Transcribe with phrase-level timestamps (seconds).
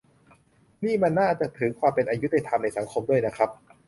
[0.85, 3.49] นี่มันน่าจะถือเป็นความอยุติธรรมในสังคมด้วยนะครับ